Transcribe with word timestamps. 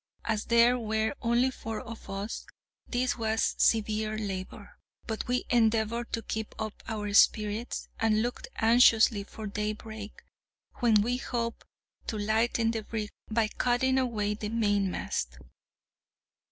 As 0.25 0.45
there 0.45 0.79
were 0.79 1.13
only 1.21 1.51
four 1.51 1.79
of 1.81 2.09
us, 2.09 2.47
this 2.87 3.19
was 3.19 3.53
severe 3.59 4.17
labour; 4.17 4.79
but 5.05 5.27
we 5.27 5.45
endeavoured 5.51 6.11
to 6.13 6.23
keep 6.23 6.55
up 6.59 6.73
our 6.87 7.13
spirits, 7.13 7.87
and 7.99 8.23
looked 8.23 8.47
anxiously 8.55 9.23
for 9.23 9.45
daybreak, 9.45 10.23
when 10.77 11.03
we 11.03 11.17
hoped 11.17 11.65
to 12.07 12.17
lighten 12.17 12.71
the 12.71 12.81
brig 12.81 13.11
by 13.29 13.47
cutting 13.47 13.99
away 13.99 14.33
the 14.33 14.49
mainmast. 14.49 15.37